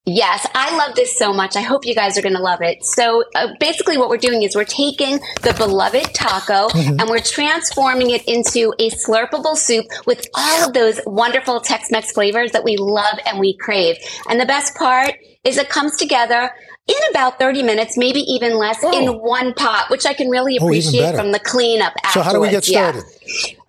[0.08, 1.56] Yes, I love this so much.
[1.56, 2.86] I hope you guys are going to love it.
[2.86, 7.02] So uh, basically what we're doing is we're taking the beloved taco Mhm.
[7.02, 12.52] and we're transforming it into a slurpable soup with all of those wonderful Tex-Mex flavors
[12.52, 13.98] that we love and we crave.
[14.30, 16.52] And the best part is it comes together
[16.88, 20.66] in about 30 minutes, maybe even less, in one pot, which I can really Oh,
[20.68, 21.18] appreciate better.
[21.18, 22.14] from the cleanup afterwards.
[22.14, 22.92] So how do we get Yeah.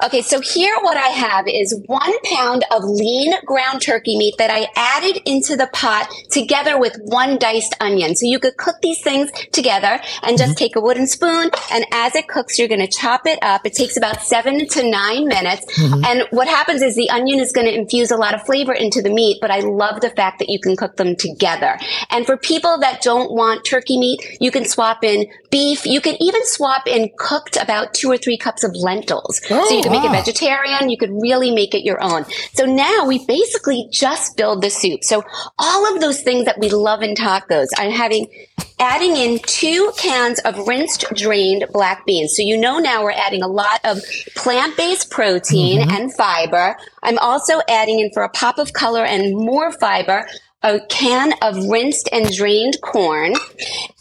[0.05, 4.51] Okay, so here what I have is one pound of lean ground turkey meat that
[4.51, 8.14] I added into the pot together with one diced onion.
[8.14, 12.14] So you could cook these things together and just take a wooden spoon and as
[12.14, 13.64] it cooks, you're going to chop it up.
[13.64, 15.64] It takes about seven to nine minutes.
[15.79, 16.05] Mhm.
[16.07, 19.01] And what happens is the onion is going to infuse a lot of flavor into
[19.01, 21.79] the meat, but I love the fact that you can cook them together.
[22.11, 25.87] And for people that don't want turkey meat, you can swap in beef.
[25.87, 29.40] You can even swap in cooked about two or three cups of lentils.
[29.48, 30.88] So you can make it vegetarian.
[30.90, 32.24] You could really make it your own.
[32.54, 35.04] So now we basically just build the soup.
[35.04, 35.22] So
[35.59, 38.28] all of those things that we love in tacos, I'm having
[38.78, 42.37] adding in two cans of rinsed drained black beans.
[42.37, 44.02] So you know now we're adding a lot of
[44.35, 45.92] plant-based protein Mhm.
[45.96, 46.76] and fiber.
[47.02, 50.26] I'm also adding in for a pop of color and more fiber
[50.62, 53.35] a can of rinsed and drained corn.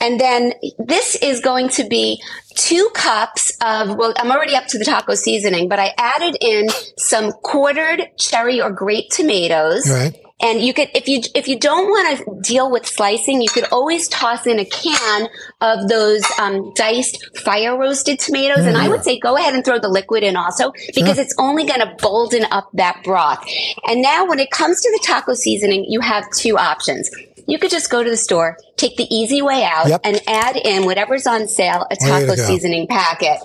[0.02, 2.22] And then this is going to be
[2.56, 6.70] two cups of, well, I'm already up to the taco seasoning, but I added in
[6.98, 9.90] some quartered cherry or grape tomatoes.
[9.90, 10.25] Right.
[10.42, 13.64] And you could, if you, if you don't want to deal with slicing, you could
[13.72, 15.30] always toss in a can
[15.62, 18.66] of those, um, diced fire roasted tomatoes.
[18.66, 21.24] And I would say go ahead and throw the liquid in also because Sure.
[21.24, 23.48] it's only going to bolden up that broth.
[23.88, 27.10] And now when it comes to the taco seasoning, you have two options.
[27.48, 30.02] You could just go to the store, take the easy way out Yep.
[30.04, 33.40] and add in whatever's on sale, a taco seasoning packet.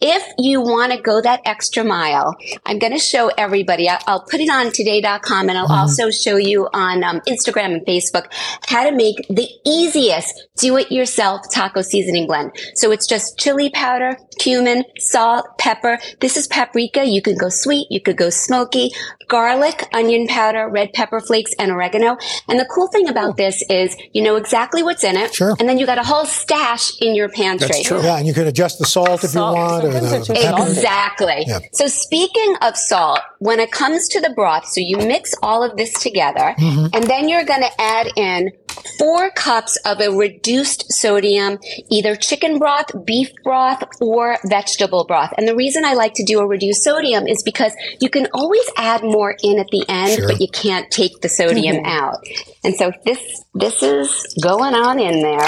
[0.00, 3.88] If you want to go that extra mile, I'm going to show everybody.
[3.90, 5.76] I- I'll put it on today.com and I'll Mhm.
[5.76, 8.26] also show you on um, Instagram and Facebook
[8.68, 12.52] how to make the easiest do it yourself taco seasoning blend.
[12.76, 15.98] So it's just chili powder, cumin, salt, pepper.
[16.20, 17.04] This is paprika.
[17.04, 17.88] You could go sweet.
[17.90, 18.90] You could go smoky,
[19.28, 22.16] garlic, onion powder, red pepper flakes, and oregano.
[22.48, 25.34] And the cool thing about this is you know exactly what's in it.
[25.34, 25.56] Sure.
[25.58, 27.66] And then you got a whole stash in your pantry.
[27.68, 28.00] That's true.
[28.02, 30.62] Yeah, and you can adjust the salt if you want, or the pepper.
[30.68, 31.44] Exactly.
[31.46, 31.58] Yeah.
[31.72, 35.76] So speaking of salt, when it comes to the broth, so you mix all of
[35.76, 36.90] this together Mhm.
[36.94, 38.50] and then you're going to add in
[38.98, 41.58] four cups of a reduced sodium,
[41.90, 45.32] either chicken broth, beef broth, or vegetable broth.
[45.36, 48.64] And the reason I like to do a reduced sodium is because you can always
[48.76, 50.28] add more in at the end, Sure.
[50.28, 51.86] but you can't take the sodium Mhm.
[51.86, 52.16] out.
[52.64, 53.20] And so this,
[53.54, 55.46] this is going on in there.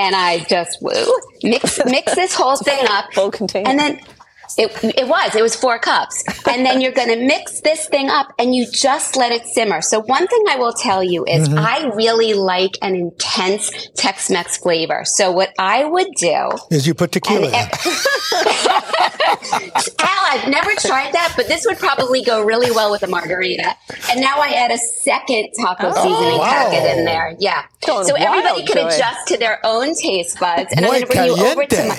[0.00, 3.12] And I just woo, mix mix this whole thing up.
[3.12, 3.68] Full container.
[3.68, 4.00] And then
[4.58, 6.22] it, it was, it was four cups.
[6.48, 9.80] And then you're going to mix this thing up and you just let it simmer.
[9.82, 11.58] So one thing I will tell you is Mhm.
[11.58, 15.02] I really like an intense Tex-Mex flavor.
[15.04, 17.54] So what I would do Is you put tequila in.
[20.00, 23.74] Al, I've never tried that, but this would probably go really well with a margarita.
[24.10, 26.48] And now I add a second taco Oh, seasoning wow.
[26.50, 27.34] packet in there.
[27.38, 27.64] Yeah.
[27.86, 28.88] Going so everybody wild, can Joy.
[28.94, 30.72] adjust to their own taste buds.
[30.72, 31.98] And Muy I'm going to bring you over to my.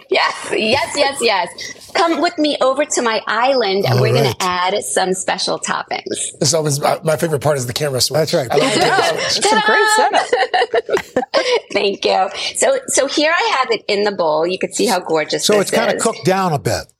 [0.10, 1.90] Yes, yes, yes, yes.
[1.94, 5.58] Come with me over to my island, and All we're going to add some special
[5.58, 6.38] toppings.
[6.38, 8.32] This always my, my favorite part is the camera switch.
[8.32, 8.48] That's right.
[8.52, 11.24] It's a great setup.
[11.72, 12.28] Thank you.
[12.56, 14.46] So, so here I have it in the bowl.
[14.46, 15.46] You can see how gorgeous.
[15.46, 16.92] So this it's kind of cooked down a bit.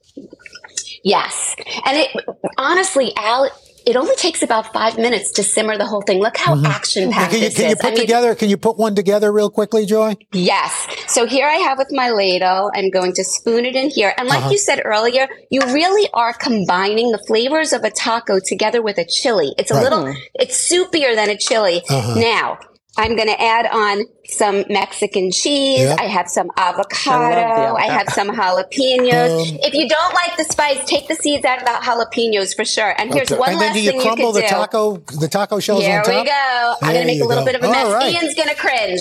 [1.05, 1.55] Yes.
[1.84, 2.09] And it
[2.57, 3.51] honestly, Al,
[3.86, 6.20] it only takes about five minutes to simmer the whole thing.
[6.20, 6.66] Look how Mhm.
[6.66, 7.80] action packed Can you, this can you is.
[7.80, 8.34] put together?
[8.34, 10.16] Can you put one together real quickly, Joy?
[10.32, 10.72] Yes.
[11.08, 12.70] So here I have with my ladle.
[12.74, 14.12] I'm going to spoon it in here.
[14.16, 14.50] And like Uh-huh.
[14.50, 19.04] you said earlier, you really are combining the flavors of a taco together with a
[19.04, 19.52] chili.
[19.58, 19.82] It's a Right.
[19.84, 21.82] little, it's soupier than a chili.
[21.88, 22.14] Uh-huh.
[22.18, 22.58] Now,
[22.98, 25.80] I'm going to add on some Mexican cheese.
[25.80, 25.98] Yep.
[26.00, 27.74] I have some I avocado.
[27.74, 29.52] the I, have some jalapenos.
[29.52, 32.64] Um, if you don't like the spice, take the seeds out of the jalapenos for
[32.64, 32.94] sure.
[32.98, 33.38] And here's Okay.
[33.38, 35.82] one and last then do you thing you crumble could the taco the taco shells
[35.82, 36.14] Here on top?
[36.24, 36.74] we go.
[36.82, 37.52] I'm going to make a little go.
[37.52, 37.92] bit of a mess.
[37.92, 38.12] right.
[38.14, 39.00] Ian's going to cringe.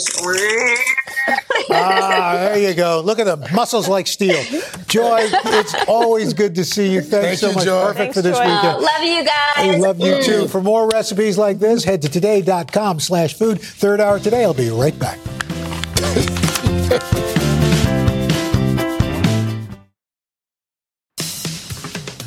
[1.72, 3.01] ah, there you go.
[3.05, 4.41] Look at them, muscles like steel.
[4.88, 7.01] Joy, it's always good to see you.
[7.01, 7.65] Thanks Thank so you, much.
[7.65, 7.82] Joy.
[7.82, 8.43] Perfect Thanks, for this Joy.
[8.43, 8.82] weekend.
[8.82, 9.76] Love you guys.
[9.76, 10.24] We love you Mm.
[10.26, 10.47] too.
[10.47, 13.61] For more recipes like this, head to today.com slash food.
[13.61, 14.43] Third hour today.
[14.43, 17.01] I'll be right back back.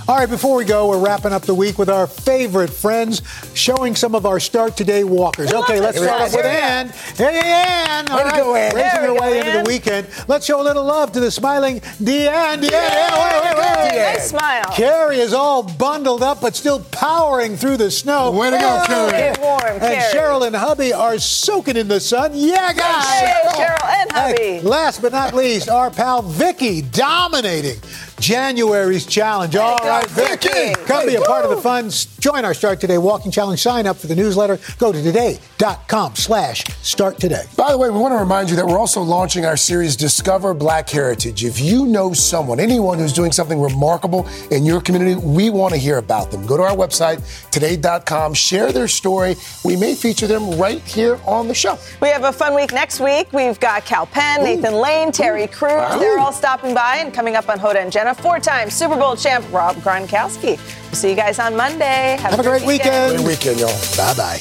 [0.06, 3.22] All right, before we go, we're wrapping up the week with our favorite friends,
[3.54, 5.50] showing some of our Start Today walkers.
[5.50, 6.88] Okay, let's start we off with Ann.
[7.16, 8.10] Hey, Ann.
[8.10, 8.74] All Way to right, go, Ann.
[8.74, 9.64] raising There her we go, into Ann.
[9.64, 10.06] the weekend.
[10.28, 12.58] Let's show a little love to the smiling Deanne.
[12.58, 13.96] Deanne, yeah, wait, wait, wait.
[14.14, 14.64] Nice smile.
[14.74, 18.30] Carrie is all bundled up, but still powering through the snow.
[18.30, 19.10] Way to go, Carrie.
[19.10, 20.12] Get warm, And Carrie.
[20.14, 22.32] Cheryl and hubby are soaking in the sun.
[22.34, 23.04] Yeah, guys.
[23.06, 24.36] Hey, Cheryl and hubby.
[24.42, 27.80] Hey, last but not least, our pal Vicky dominating
[28.20, 29.56] January's challenge.
[29.56, 30.84] All right, go, right, Vicky, Vicky.
[30.84, 31.90] come be a part of the fun.
[32.20, 33.60] Join our Start Today Walking Challenge.
[33.60, 34.58] Sign up for the newsletter.
[34.78, 37.44] Go to today.com slash start today.
[37.56, 40.54] By the way, we want to remind you that we're also launching our series Discover
[40.54, 41.44] Black Heritage.
[41.44, 45.78] If you know someone, anyone who's doing something remarkable in your community, we want to
[45.78, 46.46] hear about them.
[46.46, 49.36] Go to our website, today.com, share their story.
[49.64, 51.78] We may feature them right here on the show.
[52.00, 53.32] We have a fun week next week.
[53.32, 55.72] We've got Kal Penn, Nathan Lane, Terry Crews.
[55.72, 55.98] Wow.
[55.98, 56.96] They're all stopping by.
[56.96, 60.56] And coming up on Hoda and Jenna, four-time Super Bowl champ Rob Gronkowski.
[60.56, 62.16] We'll see you guys on Monday.
[62.20, 63.16] Have a great weekend.
[63.16, 63.72] Great weekend, y'all.
[63.96, 64.38] Bye bye.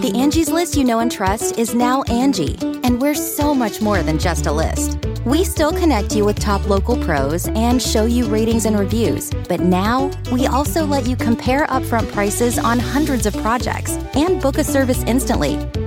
[0.00, 4.02] The Angie's list you know and trust is now Angi, and we're so much more
[4.02, 4.98] than just a list.
[5.24, 9.58] We still connect you with top local pros and show you ratings and reviews, but
[9.58, 14.64] now we also let you compare upfront prices on hundreds of projects and book a
[14.64, 15.56] service instantly.